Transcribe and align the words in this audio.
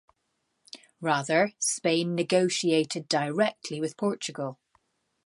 Rather, 0.99 1.51
Spain 1.59 2.15
negotiated 2.15 3.07
directly 3.07 3.79
with 3.79 3.95
Portugal. 3.97 4.57